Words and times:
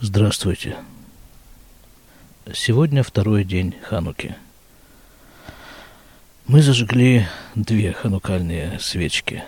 Здравствуйте. 0.00 0.76
Сегодня 2.54 3.02
второй 3.02 3.42
день 3.42 3.74
Хануки. 3.82 4.36
Мы 6.46 6.62
зажгли 6.62 7.26
две 7.56 7.94
ханукальные 7.94 8.78
свечки. 8.78 9.42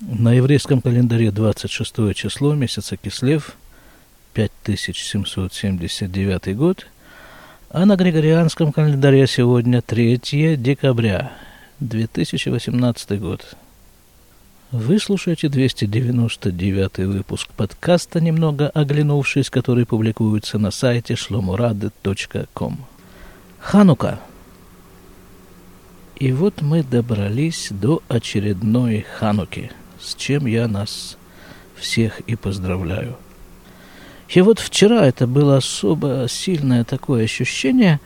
На 0.00 0.34
еврейском 0.34 0.82
календаре 0.82 1.30
26 1.30 2.14
число 2.14 2.54
месяца 2.54 2.98
Кислев, 2.98 3.56
5779 4.34 6.54
год, 6.54 6.86
а 7.70 7.86
на 7.86 7.96
григорианском 7.96 8.70
календаре 8.70 9.26
сегодня 9.26 9.80
3 9.80 10.58
декабря, 10.58 11.32
2018 11.80 13.18
год. 13.18 13.56
Вы 14.76 14.98
слушаете 14.98 15.48
299 15.48 16.98
выпуск 17.06 17.48
подкаста 17.56 18.20
«Немного 18.20 18.68
оглянувшись», 18.70 19.48
который 19.48 19.86
публикуется 19.86 20.58
на 20.58 20.72
сайте 20.72 21.14
shlomurады.com. 21.14 22.84
Ханука. 23.60 24.18
И 26.16 26.32
вот 26.32 26.60
мы 26.60 26.82
добрались 26.82 27.68
до 27.70 28.02
очередной 28.08 29.06
Хануки, 29.16 29.70
с 30.00 30.16
чем 30.16 30.46
я 30.46 30.66
нас 30.66 31.18
всех 31.76 32.18
и 32.22 32.34
поздравляю. 32.34 33.16
И 34.28 34.40
вот 34.40 34.58
вчера 34.58 35.06
это 35.06 35.28
было 35.28 35.58
особо 35.58 36.26
сильное 36.28 36.82
такое 36.82 37.22
ощущение, 37.22 38.00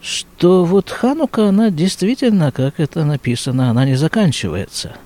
что 0.00 0.64
вот 0.64 0.88
Ханука, 0.88 1.50
она 1.50 1.68
действительно, 1.68 2.52
как 2.52 2.80
это 2.80 3.04
написано, 3.04 3.68
она 3.68 3.84
не 3.84 3.96
заканчивается– 3.96 4.96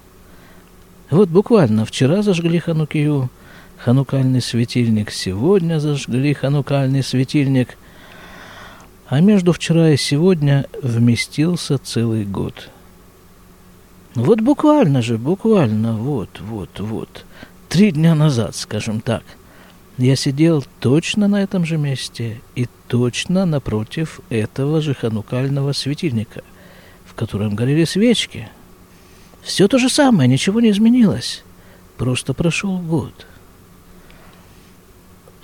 вот 1.11 1.29
буквально 1.29 1.85
вчера 1.85 2.23
зажгли 2.23 2.59
Ханукию, 2.59 3.29
ханукальный 3.77 4.41
светильник, 4.41 5.11
сегодня 5.11 5.79
зажгли 5.79 6.33
ханукальный 6.33 7.03
светильник, 7.03 7.77
а 9.07 9.21
между 9.21 9.53
вчера 9.53 9.91
и 9.91 9.97
сегодня 9.99 10.67
вместился 10.83 11.77
целый 11.77 12.25
год. 12.25 12.71
Вот 14.15 14.41
буквально 14.41 15.03
же, 15.03 15.19
буквально, 15.19 15.95
вот, 15.95 16.41
вот, 16.41 16.81
вот, 16.81 17.27
три 17.69 17.91
дня 17.91 18.15
назад, 18.15 18.57
скажем 18.57 19.01
так, 19.01 19.25
я 19.99 20.17
сидел 20.17 20.65
точно 20.81 21.29
на 21.29 21.43
этом 21.43 21.67
же 21.67 21.77
месте 21.77 22.41
и 22.55 22.67
точно 22.89 23.45
напротив 23.45 24.21
этого 24.31 24.81
же 24.81 24.95
ханукального 24.95 25.73
светильника, 25.73 26.43
в 27.05 27.15
котором 27.15 27.55
горели 27.55 27.85
свечки– 27.85 28.49
все 29.45 29.69
то 29.69 29.79
же 29.79 29.91
самое, 29.91 30.29
ничего 30.29 30.61
не 30.61 30.71
изменилось. 30.71 31.45
Просто 31.99 32.33
прошел 32.33 32.79
год. 32.79 33.27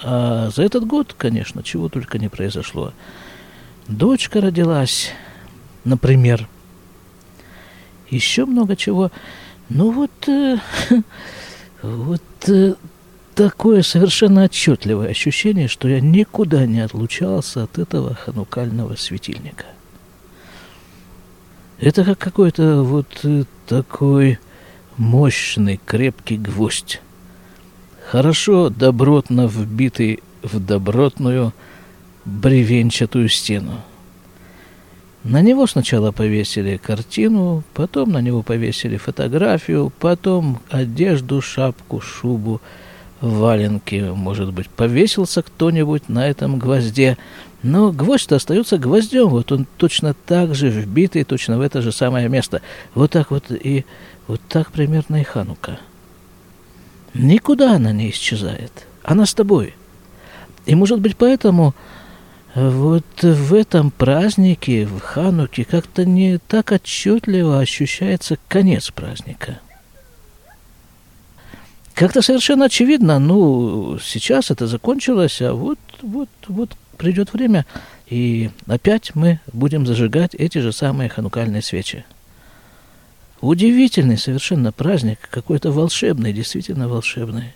А 0.02 0.48
за 0.48 0.62
этот 0.62 0.86
год, 0.86 1.14
конечно, 1.16 1.62
чего 1.62 1.90
только 1.90 2.18
не 2.18 2.28
произошло. 2.28 2.94
Дочка 3.86 4.40
родилась, 4.40 5.10
например. 5.84 6.48
Еще 8.08 8.46
много 8.46 8.74
чего. 8.74 9.12
Ну 9.68 9.90
вот, 9.92 10.10
э, 10.28 10.56
вот 11.82 12.22
э, 12.48 12.74
такое 13.34 13.82
совершенно 13.82 14.44
отчетливое 14.44 15.10
ощущение, 15.10 15.68
что 15.68 15.88
я 15.88 16.00
никуда 16.00 16.66
не 16.66 16.80
отлучался 16.80 17.64
от 17.64 17.78
этого 17.78 18.14
ханукального 18.14 18.96
светильника– 18.96 19.66
это 21.80 22.04
как 22.04 22.18
какой-то 22.18 22.82
вот 22.82 23.06
э, 23.24 23.44
такой 23.66 24.38
мощный, 24.96 25.80
крепкий 25.84 26.36
гвоздь. 26.36 27.00
Хорошо, 28.06 28.68
добротно 28.68 29.46
вбитый 29.46 30.20
в 30.42 30.58
добротную 30.64 31.52
бревенчатую 32.24 33.28
стену. 33.28 33.80
На 35.24 35.42
него 35.42 35.66
сначала 35.66 36.12
повесили 36.12 36.76
картину, 36.76 37.62
потом 37.74 38.12
на 38.12 38.20
него 38.20 38.42
повесили 38.42 38.96
фотографию, 38.96 39.92
потом 40.00 40.60
одежду, 40.70 41.40
шапку, 41.40 42.00
шубу, 42.00 42.60
валенки. 43.20 44.10
Может 44.14 44.52
быть, 44.52 44.68
повесился 44.68 45.42
кто-нибудь 45.42 46.08
на 46.08 46.28
этом 46.28 46.58
гвозде. 46.58 47.18
Но 47.62 47.92
гвоздь-то 47.92 48.36
остается 48.36 48.78
гвоздем, 48.78 49.28
вот 49.28 49.52
он 49.52 49.66
точно 49.76 50.14
так 50.14 50.54
же 50.54 50.70
вбитый, 50.70 51.24
точно 51.24 51.58
в 51.58 51.60
это 51.60 51.82
же 51.82 51.92
самое 51.92 52.28
место. 52.28 52.62
Вот 52.94 53.10
так 53.10 53.30
вот 53.30 53.50
и 53.50 53.84
вот 54.26 54.40
так 54.48 54.72
примерно 54.72 55.20
и 55.20 55.24
Ханука. 55.24 55.78
Никуда 57.12 57.74
она 57.74 57.92
не 57.92 58.10
исчезает. 58.10 58.86
Она 59.02 59.26
с 59.26 59.34
тобой. 59.34 59.74
И, 60.64 60.74
может 60.74 61.00
быть, 61.00 61.16
поэтому 61.16 61.74
вот 62.54 63.04
в 63.22 63.54
этом 63.54 63.90
празднике, 63.90 64.86
в 64.86 65.00
Хануке, 65.00 65.64
как-то 65.64 66.04
не 66.04 66.38
так 66.38 66.72
отчетливо 66.72 67.60
ощущается 67.60 68.38
конец 68.48 68.90
праздника. 68.90 69.60
Как-то 72.00 72.22
совершенно 72.22 72.64
очевидно, 72.64 73.18
ну, 73.18 73.98
сейчас 74.02 74.50
это 74.50 74.66
закончилось, 74.66 75.42
а 75.42 75.52
вот, 75.52 75.78
вот, 76.00 76.30
вот 76.48 76.70
придет 76.96 77.34
время, 77.34 77.66
и 78.06 78.48
опять 78.66 79.14
мы 79.14 79.38
будем 79.52 79.86
зажигать 79.86 80.34
эти 80.34 80.56
же 80.60 80.72
самые 80.72 81.10
ханукальные 81.10 81.60
свечи. 81.60 82.06
Удивительный 83.42 84.16
совершенно 84.16 84.72
праздник, 84.72 85.18
какой-то 85.30 85.72
волшебный, 85.72 86.32
действительно 86.32 86.88
волшебный. 86.88 87.52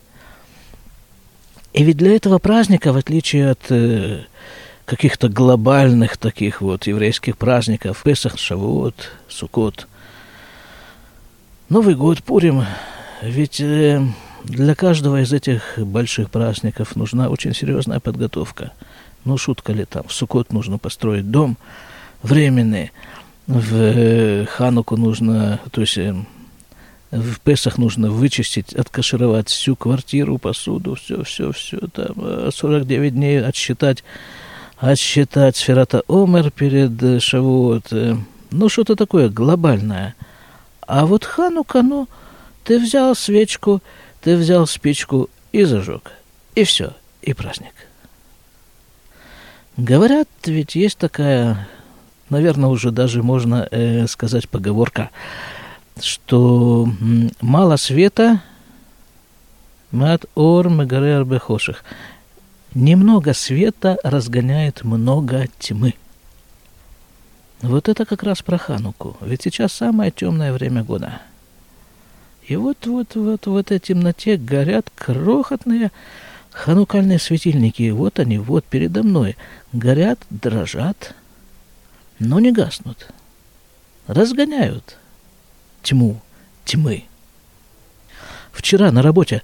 И 1.73 1.83
ведь 1.83 1.97
для 1.97 2.15
этого 2.15 2.39
праздника, 2.39 2.93
в 2.93 2.99
отличие 2.99 3.49
от 3.49 3.71
э, 3.71 4.25
каких-то 4.85 5.31
глобальных 5.31 6.19
таких 6.19 6.61
вот 6.61 6.87
еврейских 6.87 7.39
праздников, 7.39 8.03
Песах, 8.03 8.37
Шавуот, 8.37 9.11
Сукот, 9.27 9.89
Новый 11.71 11.95
год, 11.95 12.23
Пурим, 12.23 12.67
ведь 13.23 13.59
э, 13.63 14.07
для 14.45 14.75
каждого 14.75 15.23
из 15.23 15.33
этих 15.33 15.79
больших 15.79 16.31
праздников 16.31 16.97
нужна 16.97 17.29
очень 17.29 17.55
серьезная 17.55 18.01
подготовка– 18.01 18.73
ну, 19.25 19.39
шутка 19.39 19.73
ли 19.73 19.85
там, 19.85 20.05
в 20.07 20.13
Сукот 20.13 20.53
нужно 20.53 20.79
построить 20.79 21.31
дом 21.31 21.57
временный, 22.23 22.93
в 23.47 23.75
э, 23.75 24.47
Хануку 24.47 24.97
нужно, 24.97 25.61
то 25.71 25.81
есть 25.81 25.99
э, 25.99 26.15
в 27.11 27.41
Песах 27.41 27.79
нужно 27.79 28.11
вычистить, 28.11 28.75
откашировать 28.75 29.49
всю 29.49 29.77
квартиру, 29.77 30.39
посуду, 30.39 30.95
все, 30.95 31.23
все, 31.25 31.53
все, 31.53 31.79
там, 31.93 32.51
49 32.51 33.13
э, 33.13 33.15
дней 33.15 33.43
отсчитать, 33.43 34.05
отсчитать 34.79 35.57
Сферата 35.57 36.03
Омер 36.09 36.51
перед 36.51 37.23
Шавуот, 37.23 37.93
ну, 38.51 38.69
что-то 38.69 38.95
такое 38.97 39.29
глобальное. 39.29 40.15
А 40.87 41.07
вот 41.07 41.25
Ханука, 41.25 41.83
ну, 41.83 42.09
ты 42.63 42.79
взял 42.79 43.15
свечку, 43.15 43.83
ты 44.25 44.37
взял 44.37 44.67
спичку 44.67 45.29
и 45.53 45.65
зажег, 45.65 46.13
и 46.55 46.65
все, 46.65 46.95
и 47.21 47.35
праздник. 47.35 47.75
Говорят, 49.77 50.29
ведь 50.47 50.75
есть 50.75 50.97
такая, 50.97 51.69
наверное, 52.31 52.71
уже 52.71 52.91
даже 52.91 53.23
можно 53.23 53.69
э, 53.71 54.07
сказать 54.07 54.49
поговорка, 54.49 55.11
что 56.01 56.89
мало 57.43 57.77
света, 57.77 58.41
мат 59.91 60.25
ор 60.35 60.71
мегарер 60.71 61.25
бехоших. 61.25 61.85
Немного 62.73 63.35
света 63.35 63.99
разгоняет 64.03 64.85
много 64.85 65.49
тьмы. 65.59 65.95
Вот 67.61 67.91
это 67.91 68.07
как 68.07 68.23
раз 68.23 68.41
про 68.41 68.57
Хануку. 68.57 69.19
Ведь 69.21 69.43
сейчас 69.43 69.75
самое 69.75 70.11
темное 70.11 70.53
время 70.55 70.83
года. 70.83 71.21
И 72.47 72.57
вот, 72.57 72.87
вот, 72.87 73.15
в 73.15 73.57
этой 73.57 73.79
темноте 73.79 74.37
горят 74.37 74.91
крохотные 74.95 75.91
Ханукальные 76.55 77.19
светильники, 77.19 77.91
вот 77.91 78.21
они, 78.21 78.39
вот 78.39 78.65
передо 78.65 79.03
мной, 79.03 79.37
горят, 79.73 80.21
дрожат, 80.31 81.13
но 82.21 82.39
не 82.39 82.53
гаснут. 82.53 83.09
Разгоняют 84.07 84.97
тьму, 85.83 86.23
тьмы. 86.65 87.05
Вчера 88.53 88.93
на 88.93 89.03
работе, 89.03 89.43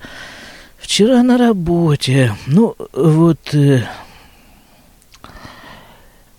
вчера 0.79 1.25
на 1.25 1.37
работе, 1.37 2.37
ну 2.47 2.76
вот, 2.93 3.55
э, 3.55 3.82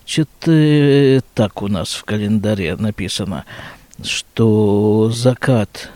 что-то 0.06 0.52
э, 0.52 1.20
так 1.34 1.60
у 1.60 1.68
нас 1.68 1.92
в 1.92 2.04
календаре 2.04 2.76
написано, 2.76 3.44
что 4.02 5.10
закат 5.10 5.90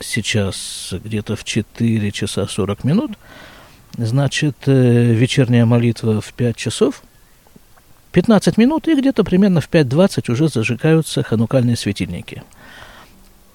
сейчас 0.00 0.92
где-то 0.92 1.36
в 1.36 1.44
4 1.44 2.10
часа 2.10 2.46
40 2.46 2.84
минут– 2.84 3.12
Значит, 3.96 4.56
э, 4.66 5.12
вечерняя 5.12 5.66
молитва 5.66 6.20
в 6.20 6.32
5 6.32 6.56
часов, 6.56 7.02
15 8.12 8.56
минут, 8.56 8.88
и 8.88 8.94
где-то 8.94 9.24
примерно 9.24 9.60
в 9.60 9.68
5.20 9.68 10.32
уже 10.32 10.48
зажигаются 10.48 11.22
ханукальные 11.22 11.76
светильники. 11.76 12.42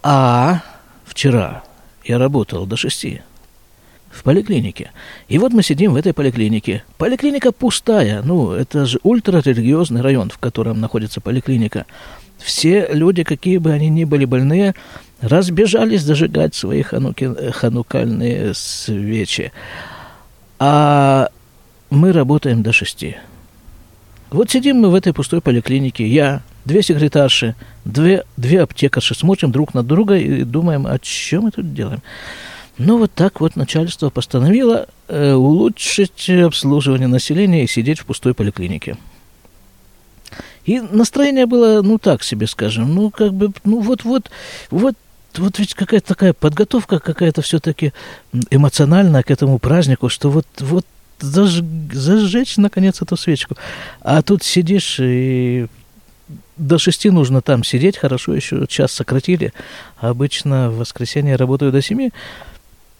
А 0.03 0.61
вчера 1.05 1.63
я 2.03 2.17
работал 2.17 2.65
до 2.65 2.77
6. 2.77 3.21
в 4.11 4.23
поликлинике. 4.23 4.91
И 5.27 5.37
вот 5.39 5.51
мы 5.51 5.63
сидим 5.63 5.93
в 5.93 5.95
этой 5.95 6.13
поликлинике. 6.13 6.83
Поликлиника 6.97 7.51
пустая. 7.51 8.21
Ну, 8.21 8.51
это 8.51 8.85
же 8.85 8.99
ультрарелигиозный 9.03 10.01
район, 10.01 10.29
в 10.29 10.37
котором 10.37 10.79
находится 10.79 11.21
поликлиника. 11.21 11.85
Все 12.37 12.87
люди, 12.91 13.23
какие 13.23 13.57
бы 13.57 13.71
они 13.71 13.89
ни 13.89 14.03
были 14.03 14.25
больные, 14.25 14.75
разбежались 15.21 16.01
зажигать 16.01 16.53
свои 16.55 16.81
хануки, 16.81 17.51
ханукальные 17.51 18.53
свечи. 18.53 19.51
А 20.59 21.29
мы 21.89 22.11
работаем 22.11 22.63
до 22.63 22.71
шести. 22.71 23.17
Вот 24.31 24.49
сидим 24.49 24.77
мы 24.77 24.89
в 24.89 24.95
этой 24.95 25.13
пустой 25.13 25.41
поликлинике, 25.41 26.05
я, 26.05 26.41
две 26.65 26.81
секретарши, 26.81 27.55
две, 27.85 28.23
две 28.37 28.61
аптекарши, 28.61 29.15
смотрим 29.15 29.51
друг 29.51 29.73
на 29.73 29.83
друга 29.83 30.15
и 30.17 30.43
думаем, 30.43 30.87
о 30.87 30.99
чем 30.99 31.43
мы 31.43 31.51
тут 31.51 31.73
делаем. 31.73 32.01
Ну, 32.77 32.97
вот 32.97 33.13
так 33.13 33.39
вот 33.39 33.55
начальство 33.55 34.09
постановило 34.09 34.87
э, 35.07 35.33
улучшить 35.33 36.29
обслуживание 36.29 37.07
населения 37.07 37.63
и 37.63 37.67
сидеть 37.67 37.99
в 37.99 38.05
пустой 38.05 38.33
поликлинике. 38.33 38.97
И 40.65 40.79
настроение 40.79 41.45
было, 41.45 41.81
ну, 41.81 41.97
так 41.97 42.23
себе, 42.23 42.47
скажем, 42.47 42.93
ну, 42.93 43.11
как 43.11 43.33
бы, 43.33 43.51
ну, 43.63 43.79
вот-вот, 43.81 44.29
вот 44.71 44.95
вот 45.37 45.59
ведь 45.59 45.73
какая-то 45.73 46.07
такая 46.07 46.31
подготовка 46.31 46.99
какая-то 46.99 47.41
все-таки 47.41 47.91
эмоциональная 48.51 49.21
к 49.21 49.31
этому 49.31 49.59
празднику, 49.59 50.07
что 50.07 50.29
вот, 50.29 50.47
вот 50.59 50.85
заж, 51.19 51.61
зажечь, 51.91 52.55
наконец, 52.55 53.01
эту 53.01 53.17
свечку. 53.17 53.57
А 53.99 54.21
тут 54.21 54.43
сидишь 54.43 54.97
и 55.01 55.67
до 56.57 56.77
шести 56.77 57.09
нужно 57.09 57.41
там 57.41 57.63
сидеть, 57.63 57.97
хорошо, 57.97 58.33
еще 58.33 58.65
час 58.67 58.91
сократили. 58.91 59.53
Обычно 59.97 60.69
в 60.71 60.77
воскресенье 60.77 61.35
работаю 61.35 61.71
до 61.71 61.81
семи, 61.81 62.11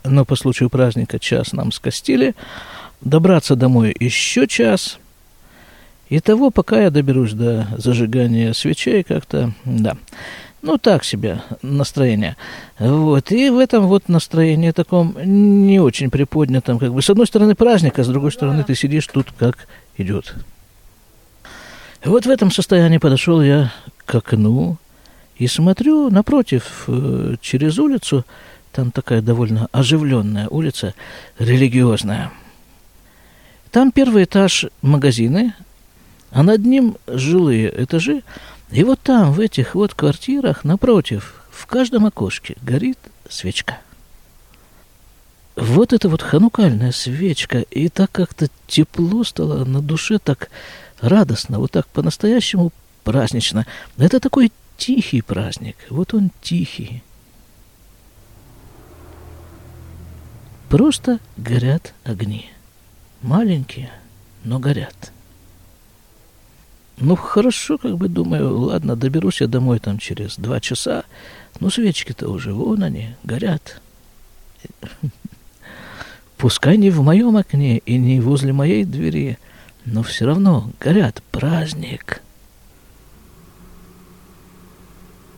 но 0.04 0.26
по 0.26 0.36
случаю 0.36 0.70
праздника 0.70 1.20
час 1.20 1.54
нам 1.54 1.72
скостили. 1.72 2.36
Добраться 3.02 3.56
домой 3.56 3.96
еще 4.00 4.48
час. 4.48 5.00
И 6.10 6.20
того, 6.20 6.52
пока 6.52 6.82
я 6.82 6.92
доберусь 6.92 7.34
до 7.34 7.68
зажигания 7.78 8.54
свечей, 8.54 9.04
как-то, 9.04 9.54
да 9.66 9.98
ну, 10.66 10.78
так 10.80 11.04
себе 11.04 11.42
настроение. 11.62 12.36
Вот. 12.80 13.32
И 13.32 13.50
в 13.50 13.60
этом 13.60 13.86
вот 13.88 14.10
настроении 14.10 14.72
таком 14.72 15.16
не 15.24 15.80
очень 15.80 16.10
приподнятом, 16.10 16.80
как 16.80 16.92
бы, 16.92 17.02
с 17.02 17.10
одной 17.10 17.28
стороны 17.28 17.56
праздник, 17.56 18.00
а 18.00 18.04
с 18.04 18.08
другой 18.08 18.32
стороны 18.32 18.64
ты 18.64 18.74
сидишь 18.74 19.08
тут 19.08 19.28
как 19.38 19.68
идет. 19.98 20.34
Вот 22.04 22.26
в 22.26 22.30
этом 22.30 22.52
состоянии 22.52 22.98
подошел 22.98 23.42
я 23.42 23.72
к 24.06 24.16
окну 24.16 24.78
и 25.38 25.48
смотрю 25.48 26.10
напротив, 26.10 26.86
э, 26.88 27.36
через 27.42 27.78
улицу, 27.78 28.26
там 28.72 28.92
такая 28.92 29.22
довольно 29.22 29.68
оживленная 29.72 30.48
улица, 30.50 30.94
религиозная. 31.40 32.32
Там 33.72 33.92
первый 33.92 34.24
этаж 34.24 34.66
магазины, 34.82 35.54
а 36.36 36.44
над 36.44 36.66
ним 36.66 36.98
жилые 37.08 37.74
этажи, 37.84 38.22
и 38.70 38.84
вот 38.84 39.00
там, 39.00 39.32
в 39.32 39.40
этих 39.40 39.74
вот 39.74 39.94
квартирах, 39.94 40.66
напротив, 40.66 41.42
в 41.50 41.66
каждом 41.66 42.06
окошке 42.06 42.58
горит 42.62 42.98
свечка. 43.30 43.78
Вот 45.56 45.94
это 45.94 46.10
вот 46.10 46.22
ханукальная 46.22 46.92
свечка, 46.92 47.62
и 47.62 47.88
так 47.88 48.12
как-то 48.12 48.50
тепло 48.68 49.24
стало 49.24 49.64
на 49.64 49.82
душе, 49.82 50.20
так 50.20 50.50
радостно, 51.00 51.60
вот 51.60 51.72
так 51.72 51.88
по-настоящему 51.88 52.74
празднично. 53.06 53.66
Это 53.96 54.20
такой 54.20 54.52
тихий 54.76 55.22
праздник, 55.22 55.78
вот 55.90 56.14
он 56.14 56.32
тихий. 56.42 57.02
Просто 60.68 61.20
горят 61.38 61.94
огни. 62.04 62.50
Маленькие, 63.22 63.90
но 64.44 64.60
горят. 64.60 65.14
Ну, 66.98 67.16
хорошо, 67.16 67.78
как 67.78 67.98
бы 67.98 68.08
думаю, 68.08 68.58
ладно, 68.58 68.96
доберусь 68.96 69.42
я 69.42 69.48
домой 69.48 69.80
там 69.80 69.98
через 69.98 70.38
два 70.38 70.60
часа. 70.60 71.04
Ну, 71.60 71.70
свечки-то 71.70 72.30
уже, 72.30 72.54
вон 72.54 72.84
они, 72.84 73.16
горят. 73.24 73.82
Пускай 76.38 76.78
не 76.78 76.90
в 76.90 77.02
моем 77.02 77.38
окне 77.38 77.80
и 77.80 77.98
не 77.98 78.20
возле 78.20 78.54
моей 78.54 78.86
двери, 78.86 79.38
но 79.86 80.04
все 80.04 80.26
равно 80.26 80.70
горят. 80.80 81.22
Праздник. 81.32 82.22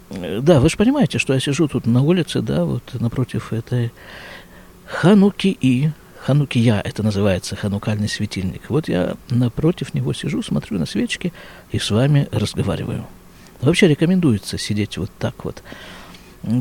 Да, 0.10 0.60
вы 0.60 0.70
же 0.70 0.78
понимаете, 0.78 1.18
что 1.20 1.34
я 1.34 1.40
сижу 1.40 1.68
тут 1.68 1.86
на 1.86 2.02
улице, 2.02 2.42
да, 2.42 2.66
вот 2.66 2.84
напротив 3.00 3.52
этой 3.52 3.92
Хануки 4.86 5.58
и 5.60 5.92
Ханукия, 6.28 6.82
это 6.84 7.04
называется 7.04 7.56
ханукальный 7.56 8.10
светильник. 8.10 8.64
Вот 8.68 8.90
я 8.90 9.16
напротив 9.30 9.94
него 9.94 10.12
сижу, 10.12 10.44
смотрю 10.44 10.78
на 10.78 10.86
свечки 10.86 11.32
и 11.72 11.80
с 11.80 11.90
вами 11.90 12.28
разговариваю. 12.34 13.08
Вообще 13.62 13.88
рекомендуется 13.88 14.58
сидеть 14.58 14.98
вот 14.98 15.10
так 15.20 15.46
вот. 15.46 15.64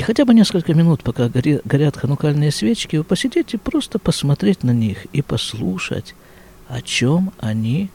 Хотя 0.03 0.25
бы 0.25 0.35
несколько 0.35 0.73
минут, 0.73 1.03
пока 1.03 1.29
горят 1.29 1.97
ханукальные 1.97 2.53
свечки, 2.53 2.95
вы 2.95 3.03
посидите, 3.03 3.59
просто 3.59 3.99
посмотреть 3.99 4.63
на 4.63 4.71
них 4.71 5.07
и 5.07 5.21
послушать, 5.21 6.15
о 6.69 6.81
чем 6.81 7.33
они 7.41 7.91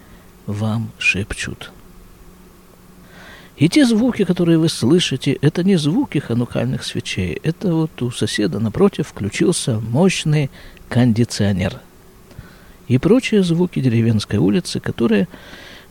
вам 0.48 0.92
шепчут. 0.98 1.72
И 3.56 3.70
те 3.70 3.86
звуки, 3.86 4.26
которые 4.26 4.58
вы 4.58 4.68
слышите, 4.68 5.38
это 5.40 5.64
не 5.64 5.78
звуки 5.78 6.18
ханукальных 6.18 6.84
свечей. 6.84 7.40
Это 7.44 7.74
вот 7.74 8.02
у 8.02 8.12
соседа 8.12 8.60
напротив 8.60 9.08
включился 9.08 9.80
мощный 9.80 10.50
кондиционер 10.92 11.80
и 12.90 12.98
прочие 12.98 13.44
звуки 13.44 13.80
деревенской 13.80 14.40
улицы, 14.40 14.82
которые 14.82 15.30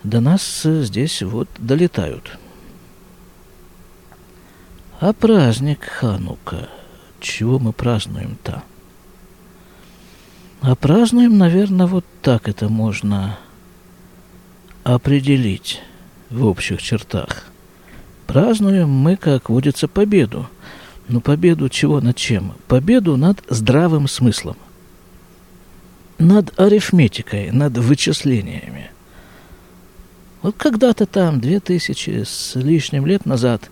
до 0.04 0.20
нас 0.20 0.62
здесь 0.62 1.22
вот 1.22 1.48
долетают. 1.58 2.36
А 5.00 5.14
праздник 5.14 5.82
Ханука, 5.84 6.68
чего 7.18 7.58
мы 7.58 7.72
празднуем-то? 7.72 8.62
А 10.60 10.74
празднуем, 10.76 11.38
наверное, 11.38 11.86
вот 11.86 12.04
так 12.20 12.46
это 12.46 12.68
можно 12.68 13.38
определить 14.84 15.80
в 16.28 16.44
общих 16.44 16.82
чертах. 16.82 17.46
Празднуем 18.26 18.90
мы, 18.90 19.16
как 19.16 19.48
водится, 19.48 19.88
победу. 19.88 20.46
Но 21.08 21.22
победу 21.22 21.70
чего 21.70 22.02
над 22.02 22.16
чем? 22.16 22.52
Победу 22.68 23.16
над 23.16 23.42
здравым 23.48 24.06
смыслом– 24.06 24.58
над 26.20 26.58
арифметикой, 26.60 27.50
над 27.50 27.76
вычислениями. 27.78 28.90
Вот 30.42 30.54
когда-то 30.56 31.06
там, 31.06 31.40
две 31.40 31.60
тысячи 31.60 32.24
с 32.24 32.52
лишним 32.54 33.06
лет 33.06 33.26
назад, 33.26 33.70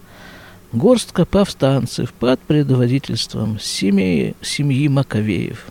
горстка 0.73 1.25
повстанцев 1.25 2.13
под 2.13 2.41
предводительством 2.41 3.61
семьи, 3.61 4.35
семьи 4.43 4.89
Маковеев 4.89 5.67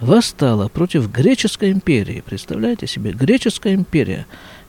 восстала 0.00 0.68
против 0.68 1.10
греческой 1.10 1.72
империи. 1.72 2.22
Представляете 2.24 2.86
себе, 2.86 3.12
греческая 3.12 3.74
империя, 3.74 4.26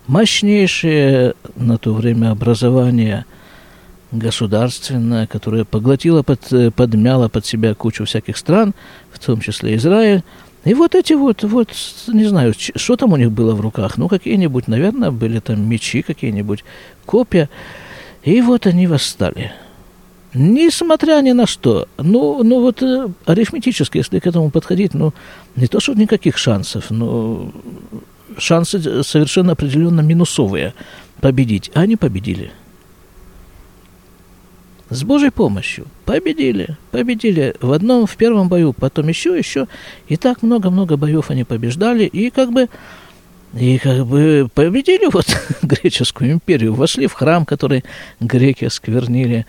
мощнейшее 0.07 1.33
на 1.55 1.77
то 1.77 1.93
время 1.93 2.31
образование 2.31 3.25
государственное, 4.11 5.27
которое 5.27 5.65
поглотило, 5.65 6.23
под, 6.23 6.73
подмяло 6.75 7.27
под 7.27 7.45
себя 7.45 7.75
кучу 7.75 8.05
всяких 8.05 8.37
стран, 8.37 8.73
в 9.11 9.19
том 9.19 9.41
числе 9.41 9.75
Израиль, 9.75 10.23
и 10.67 10.73
вот 10.73 10.95
эти 10.95 11.13
вот, 11.13 11.43
вот, 11.43 11.69
не 12.07 12.25
знаю, 12.25 12.53
что 12.57 12.97
там 12.97 13.13
у 13.13 13.15
них 13.15 13.31
было 13.31 13.55
в 13.55 13.61
руках, 13.61 13.97
ну, 13.97 14.09
какие-нибудь, 14.09 14.67
наверное, 14.67 15.11
были 15.11 15.39
там 15.39 15.61
мечи 15.61 16.01
какие-нибудь, 16.01 16.65
копья. 17.05 17.49
И 18.23 18.41
вот 18.41 18.67
они 18.67 18.85
восстали. 18.85 19.53
Несмотря 20.33 21.21
ни 21.21 21.31
на 21.31 21.47
что. 21.47 21.87
Ну, 21.97 22.43
ну 22.43 22.59
вот 22.59 22.83
э, 22.83 23.07
арифметически, 23.25 23.99
если 23.99 24.19
к 24.19 24.27
этому 24.27 24.49
подходить, 24.49 24.93
ну, 24.93 25.13
не 25.55 25.67
то, 25.67 25.79
что 25.79 25.93
никаких 25.93 26.37
шансов, 26.37 26.91
но 26.91 27.49
шансы 28.37 29.03
совершенно 29.03 29.53
определенно 29.53 30.01
минусовые 30.01 30.73
победить. 31.21 31.71
А 31.75 31.81
они 31.81 31.95
победили 31.95 32.51
с 34.89 35.01
Божьей 35.03 35.31
помощью 35.31 35.87
победили, 36.07 36.77
победили 36.91 37.53
в 37.59 37.73
одном, 37.73 38.07
в 38.07 38.15
первом 38.15 38.47
бою, 38.47 38.71
потом 38.71 39.09
еще, 39.09 39.37
еще, 39.37 39.67
и 40.07 40.15
так 40.15 40.41
много-много 40.41 40.95
боев 40.95 41.29
они 41.29 41.43
побеждали, 41.43 42.05
и 42.05 42.29
как 42.29 42.53
бы, 42.53 42.69
и 43.53 43.77
как 43.77 44.07
бы 44.07 44.49
победили 44.53 45.11
вот 45.11 45.25
греческую 45.61 46.31
империю, 46.31 46.73
вошли 46.73 47.07
в 47.07 47.13
храм, 47.13 47.45
который 47.45 47.83
греки 48.21 48.63
осквернили, 48.63 49.45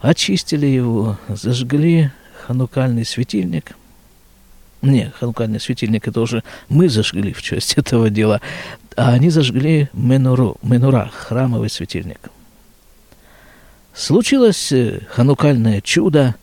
очистили 0.00 0.64
его, 0.64 1.18
зажгли 1.28 2.10
ханукальный 2.46 3.04
светильник. 3.04 3.76
Не, 4.80 5.12
ханукальный 5.20 5.60
светильник 5.60 6.08
это 6.08 6.22
уже 6.22 6.42
мы 6.70 6.88
зажгли 6.88 7.34
в 7.34 7.42
часть 7.42 7.74
этого 7.76 8.08
дела, 8.08 8.40
а 8.96 9.12
они 9.12 9.28
зажгли 9.28 9.90
менуру, 9.92 10.56
менура, 10.62 11.10
храмовый 11.14 11.68
светильник– 11.68 12.30
Случилось 13.98 14.70
э, 14.70 15.00
ханукальное 15.10 15.80
чудо. 15.80 16.36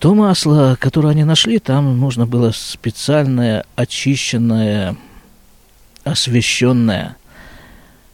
То 0.00 0.16
масло, 0.16 0.76
которое 0.80 1.10
они 1.10 1.22
нашли, 1.22 1.60
там 1.60 2.00
нужно 2.00 2.26
было 2.26 2.50
специальное, 2.50 3.64
очищенное, 3.76 4.96
освещенное 6.02 7.16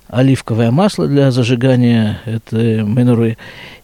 оливковое 0.08 0.70
масло 0.70 1.06
для 1.08 1.30
зажигания 1.30 2.20
этой 2.26 2.82
менуры. 2.82 3.38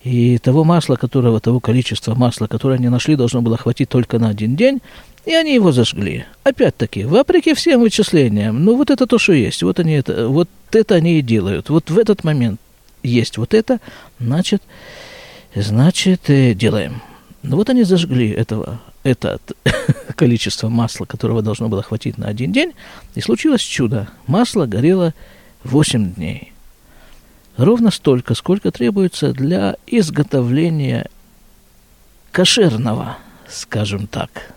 И 0.04 0.36
того 0.36 0.64
масла, 0.64 0.96
которого, 0.96 1.40
того 1.40 1.58
количества 1.58 2.14
масла, 2.14 2.46
которое 2.46 2.74
они 2.74 2.90
нашли, 2.90 3.16
должно 3.16 3.40
было 3.40 3.56
хватить 3.56 3.88
только 3.88 4.18
на 4.18 4.28
один 4.28 4.54
день. 4.54 4.82
И 5.24 5.32
они 5.32 5.54
его 5.54 5.72
зажгли. 5.72 6.26
Опять-таки, 6.44 7.04
вопреки 7.04 7.54
всем 7.54 7.80
вычислениям, 7.80 8.62
ну 8.62 8.76
вот 8.76 8.90
это 8.90 9.06
то, 9.06 9.18
что 9.18 9.32
есть, 9.32 9.62
вот 9.62 9.80
они 9.80 9.94
это, 9.94 10.28
вот 10.28 10.50
это 10.72 10.94
они 10.94 11.20
и 11.20 11.22
делают. 11.22 11.70
Вот 11.70 11.88
в 11.88 11.98
этот 11.98 12.22
момент 12.22 12.60
есть 13.06 13.38
вот 13.38 13.54
это, 13.54 13.80
значит, 14.18 14.62
значит, 15.54 16.28
э, 16.28 16.54
делаем. 16.54 17.02
Ну 17.42 17.56
вот 17.56 17.70
они 17.70 17.84
зажгли 17.84 18.30
этого, 18.30 18.80
это 19.02 19.38
количество 20.16 20.68
масла, 20.68 21.04
которого 21.04 21.42
должно 21.42 21.68
было 21.68 21.82
хватить 21.82 22.18
на 22.18 22.28
один 22.28 22.52
день, 22.52 22.72
и 23.14 23.20
случилось 23.20 23.60
чудо. 23.60 24.08
Масло 24.26 24.66
горело 24.66 25.14
8 25.64 26.14
дней. 26.14 26.52
Ровно 27.56 27.90
столько, 27.90 28.34
сколько 28.34 28.70
требуется 28.70 29.32
для 29.32 29.76
изготовления 29.86 31.08
кошерного, 32.32 33.16
скажем 33.48 34.06
так, 34.06 34.54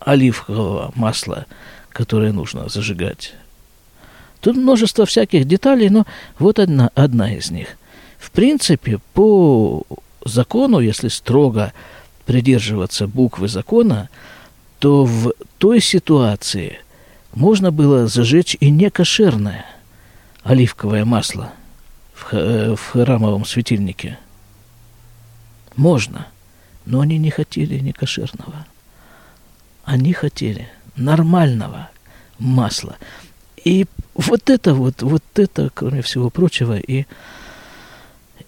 оливкового 0.00 0.92
масла, 0.96 1.46
которое 1.90 2.32
нужно 2.32 2.68
зажигать. 2.68 3.34
Тут 4.40 4.56
множество 4.56 5.06
всяких 5.06 5.44
деталей, 5.44 5.90
но 5.90 6.06
вот 6.38 6.58
одна, 6.58 6.90
одна 6.94 7.34
из 7.34 7.50
них. 7.50 7.76
В 8.20 8.30
принципе, 8.30 9.00
по 9.14 9.82
закону, 10.24 10.78
если 10.78 11.08
строго 11.08 11.72
придерживаться 12.26 13.08
буквы 13.08 13.48
закона, 13.48 14.10
то 14.78 15.04
в 15.04 15.32
той 15.58 15.80
ситуации 15.80 16.78
можно 17.32 17.72
было 17.72 18.06
зажечь 18.06 18.56
и 18.60 18.70
некошерное 18.70 19.64
оливковое 20.42 21.04
масло 21.04 21.52
в, 22.14 22.32
э, 22.32 22.76
в 22.76 22.90
храмовом 22.92 23.46
светильнике. 23.46 24.18
Можно, 25.76 26.26
но 26.84 27.00
они 27.00 27.16
не 27.16 27.30
хотели 27.30 27.78
некошерного. 27.78 28.66
Они 29.84 30.12
хотели 30.12 30.68
нормального 30.94 31.90
масла. 32.38 32.96
И 33.64 33.86
вот 34.14 34.50
это 34.50 34.74
вот, 34.74 35.02
вот 35.02 35.24
это, 35.36 35.70
кроме 35.72 36.02
всего 36.02 36.28
прочего, 36.28 36.78
и, 36.78 37.06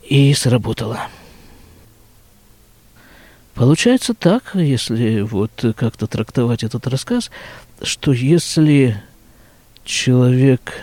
и 0.02 0.34
сработало. 0.34 1.08
Получается 3.54 4.14
так, 4.14 4.52
если 4.54 5.20
вот 5.20 5.64
как-то 5.76 6.06
трактовать 6.06 6.64
этот 6.64 6.86
рассказ, 6.86 7.30
что 7.82 8.12
если 8.12 9.02
человек 9.84 10.74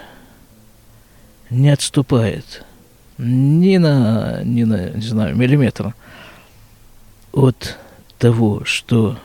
не 1.49 1.69
отступает 1.69 2.63
ни 3.17 3.77
на, 3.77 4.43
ни 4.43 4.63
на, 4.63 4.91
не 4.91 5.01
знаю, 5.01 5.35
миллиметр 5.35 5.95
от 7.33 7.77
того, 8.19 8.63
что 8.65 9.17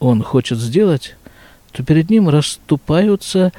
он 0.00 0.22
хочет 0.22 0.58
сделать, 0.58 1.16
то 1.72 1.84
перед 1.84 2.10
ним 2.10 2.28
расступаются, 2.28 3.52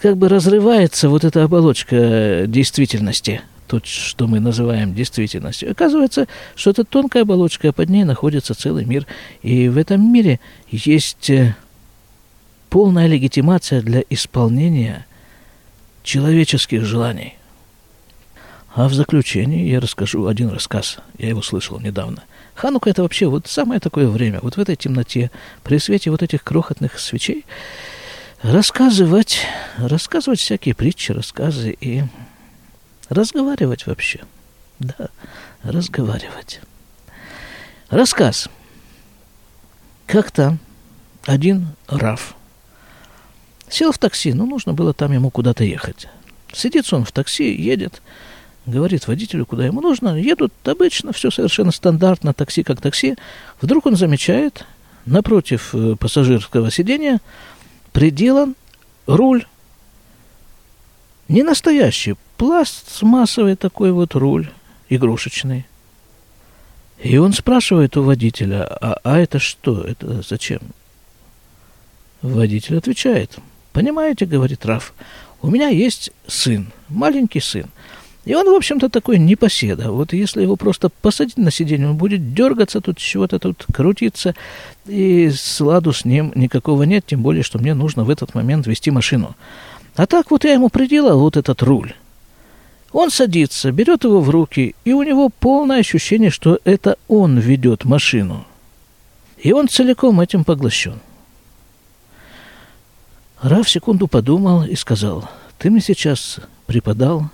как 0.00 0.16
бы 0.16 0.28
разрывается 0.28 1.08
вот 1.08 1.24
эта 1.24 1.42
оболочка 1.42 2.44
действительности– 2.46 3.42
то, 3.66 3.80
что 3.84 4.26
мы 4.26 4.40
называем 4.40 4.94
действительностью. 4.94 5.70
Оказывается, 5.70 6.26
что 6.54 6.70
это 6.70 6.84
тонкая 6.84 7.22
оболочка, 7.22 7.68
а 7.68 7.72
под 7.72 7.90
ней 7.90 8.04
находится 8.04 8.54
целый 8.54 8.84
мир. 8.84 9.06
И 9.42 9.68
в 9.68 9.76
этом 9.76 10.12
мире 10.12 10.40
есть 10.70 11.30
э, 11.30 11.56
полная 12.70 13.06
легитимация 13.06 13.82
для 13.82 14.02
исполнения 14.08 15.06
человеческих 16.02 16.84
желаний. 16.84 17.34
А 18.74 18.88
в 18.88 18.94
заключении 18.94 19.68
я 19.68 19.80
расскажу 19.80 20.26
один 20.26 20.50
рассказ. 20.50 20.98
Я 21.16 21.30
его 21.30 21.40
слышал 21.40 21.80
недавно. 21.80 22.22
Ханука– 22.54 22.90
это 22.90 23.02
вообще 23.02 23.26
вот 23.26 23.46
самое 23.46 23.80
такое 23.80 24.08
время, 24.08 24.40
вот 24.42 24.56
в 24.56 24.60
этой 24.60 24.76
темноте, 24.76 25.30
при 25.62 25.78
свете 25.78 26.10
вот 26.10 26.22
этих 26.22 26.44
крохотных 26.44 26.98
свечей, 26.98 27.44
рассказывать, 28.42 29.40
рассказывать 29.78 30.40
всякие 30.40 30.74
притчи, 30.74 31.12
рассказы 31.12 31.76
и 31.80 32.04
Разговаривать 33.08 33.86
вообще. 33.86 34.20
Да, 34.78 35.08
разговаривать. 35.62 36.60
Рассказ. 37.88 38.48
Как-то 40.06 40.58
один 41.24 41.68
Раф 41.88 42.36
сел 43.68 43.92
в 43.92 43.98
такси, 43.98 44.32
ну, 44.32 44.46
нужно 44.46 44.72
было 44.72 44.92
там 44.92 45.12
ему 45.12 45.30
куда-то 45.30 45.64
ехать. 45.64 46.08
Сидит 46.52 46.92
он 46.92 47.04
в 47.04 47.12
такси, 47.12 47.52
едет, 47.52 48.02
говорит 48.64 49.06
водителю, 49.06 49.46
куда 49.46 49.66
ему 49.66 49.80
нужно. 49.80 50.20
Едут 50.20 50.52
обычно, 50.64 51.12
все 51.12 51.30
совершенно 51.30 51.72
стандартно, 51.72 52.32
такси 52.32 52.62
как 52.62 52.80
такси. 52.80 53.16
Вдруг 53.60 53.86
он 53.86 53.96
замечает, 53.96 54.64
напротив 55.04 55.74
э, 55.74 55.96
пассажирского 55.96 56.70
сидения 56.70 57.20
приделан 57.92 58.54
руль. 59.06 59.46
Не 61.28 61.42
настоящий, 61.42 62.14
пластмассовый 62.36 63.56
такой 63.56 63.92
вот 63.92 64.14
руль, 64.14 64.50
игрушечный. 64.88 65.66
И 67.02 67.18
он 67.18 67.32
спрашивает 67.32 67.96
у 67.96 68.02
водителя, 68.02 68.64
а, 68.64 68.98
а 69.02 69.18
это 69.18 69.38
что, 69.38 69.82
это 69.82 70.22
зачем? 70.26 70.60
Водитель 72.22 72.78
отвечает, 72.78 73.36
понимаете, 73.72 74.24
говорит 74.24 74.64
Раф, 74.64 74.94
у 75.42 75.50
меня 75.50 75.68
есть 75.68 76.10
сын, 76.26 76.72
маленький 76.88 77.40
сын. 77.40 77.66
И 78.24 78.34
он, 78.34 78.50
в 78.50 78.54
общем-то, 78.54 78.88
такой 78.88 79.18
непоседа. 79.18 79.92
Вот 79.92 80.12
если 80.12 80.42
его 80.42 80.56
просто 80.56 80.88
посадить 80.88 81.36
на 81.36 81.52
сиденье, 81.52 81.90
он 81.90 81.96
будет 81.96 82.34
дергаться 82.34 82.80
тут, 82.80 82.98
чего-то 82.98 83.38
тут 83.38 83.64
крутиться, 83.72 84.34
и 84.86 85.30
сладу 85.30 85.92
с 85.92 86.04
ним 86.04 86.32
никакого 86.34 86.82
нет, 86.82 87.04
тем 87.06 87.22
более, 87.22 87.44
что 87.44 87.60
мне 87.60 87.74
нужно 87.74 88.02
в 88.02 88.10
этот 88.10 88.34
момент 88.34 88.66
вести 88.66 88.90
машину. 88.90 89.36
А 89.96 90.06
так 90.06 90.30
вот 90.30 90.44
я 90.44 90.52
ему 90.52 90.68
приделал 90.68 91.20
вот 91.20 91.36
этот 91.36 91.62
руль. 91.62 91.94
Он 92.92 93.10
садится, 93.10 93.72
берет 93.72 94.04
его 94.04 94.20
в 94.20 94.30
руки, 94.30 94.74
и 94.84 94.92
у 94.92 95.02
него 95.02 95.30
полное 95.30 95.80
ощущение, 95.80 96.30
что 96.30 96.60
это 96.64 96.96
он 97.08 97.38
ведет 97.38 97.84
машину. 97.84 98.46
И 99.38 99.52
он 99.52 99.68
целиком 99.68 100.20
этим 100.20 100.44
поглощен. 100.44 101.00
Раф 103.40 103.68
секунду 103.68 104.06
подумал 104.06 104.64
и 104.64 104.76
сказал, 104.76 105.28
ты 105.58 105.70
мне 105.70 105.80
сейчас 105.80 106.40
преподал, 106.66 107.30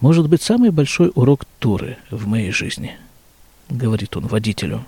может 0.00 0.28
быть, 0.28 0.42
самый 0.42 0.70
большой 0.70 1.12
урок 1.14 1.44
Туры 1.58 1.98
в 2.10 2.26
моей 2.26 2.50
жизни, 2.50 2.96
говорит 3.68 4.16
он 4.16 4.26
водителю. 4.26 4.84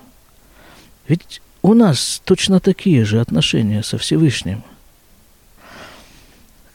Ведь 1.09 1.41
у 1.62 1.75
нас 1.75 2.21
точно 2.25 2.61
такие 2.61 3.05
же 3.05 3.21
отношения 3.21 3.83
со 3.83 3.99
Всевышним– 3.99 4.62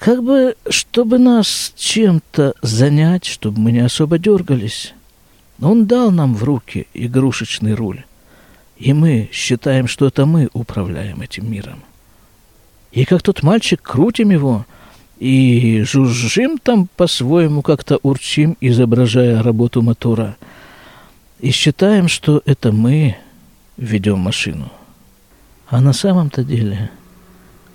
как 0.02 0.24
бы, 0.24 0.56
чтобы 0.68 1.20
нас 1.20 1.74
чем-то 1.78 2.56
занять, 2.64 3.26
чтобы 3.26 3.60
мы 3.60 3.72
не 3.72 3.82
особо 3.82 4.18
дергались. 4.18 4.96
Он 5.62 5.86
дал 5.86 6.10
нам 6.10 6.34
в 6.34 6.44
руки 6.44 6.88
игрушечный 6.96 7.76
руль. 7.76 8.04
И 8.80 8.94
мы 8.94 9.30
считаем, 9.32 9.88
что 9.88 10.08
это 10.08 10.26
мы 10.26 10.50
управляем 10.54 11.22
этим 11.22 11.52
миром. 11.52 11.84
И 12.92 13.06
как 13.06 13.22
тот 13.22 13.44
мальчик, 13.44 13.80
крутим 13.80 14.32
его 14.32 14.66
и 15.20 15.84
жужжим 15.84 16.58
там 16.58 16.90
по-своему, 16.98 17.62
как-то 17.62 18.00
урчим, 18.02 18.58
изображая 18.60 19.44
работу 19.44 19.84
мотора. 19.84 20.36
И 21.42 21.52
считаем, 21.52 22.08
что 22.08 22.42
это 22.48 22.72
мы 22.72 23.18
ведем 23.78 24.18
машину. 24.18 24.72
А 25.68 25.80
на 25.80 25.94
самом-то 25.94 26.44
деле 26.44 26.90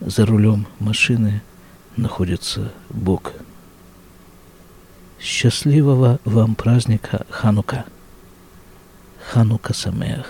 за 0.01 0.27
рулем 0.27 0.67
машины– 0.81 1.41
находится 1.97 2.73
Бог. 2.91 3.33
Счастливого 5.21 6.21
вам 6.25 6.55
праздника 6.55 7.27
Ханука. 7.31 7.85
Ханука 9.31 9.73
Самех. 9.75 10.27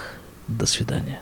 До 0.48 0.66
свидания. 0.66 1.20